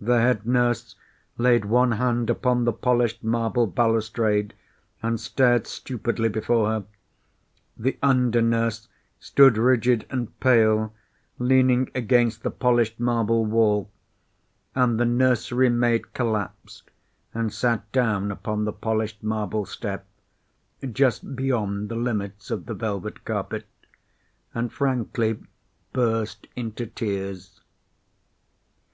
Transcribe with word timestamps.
The 0.00 0.18
head 0.18 0.46
nurse 0.46 0.96
laid 1.36 1.66
one 1.66 1.92
hand 1.92 2.30
upon 2.30 2.64
the 2.64 2.72
polished 2.72 3.22
marble 3.22 3.66
balustrade 3.66 4.54
and 5.02 5.20
stared 5.20 5.66
stupidly 5.66 6.30
before 6.30 6.70
her, 6.70 6.84
the 7.76 7.98
under 8.02 8.40
nurse 8.40 8.88
stood 9.18 9.58
rigid 9.58 10.06
and 10.08 10.32
pale, 10.40 10.94
leaning 11.38 11.90
against 11.94 12.42
the 12.42 12.50
polished 12.50 12.98
marble 12.98 13.44
wall, 13.44 13.90
and 14.74 14.98
the 14.98 15.04
nursery 15.04 15.68
maid 15.68 16.14
collapsed 16.14 16.90
and 17.34 17.52
sat 17.52 17.92
down 17.92 18.30
upon 18.30 18.64
the 18.64 18.72
polished 18.72 19.22
marble 19.22 19.66
step, 19.66 20.06
just 20.90 21.36
beyond 21.36 21.90
the 21.90 21.96
limits 21.96 22.50
of 22.50 22.64
the 22.64 22.72
velvet 22.72 23.26
carpet, 23.26 23.66
and 24.54 24.72
frankly 24.72 25.38
burst 25.92 26.46
into 26.56 26.86
tears. 26.86 27.60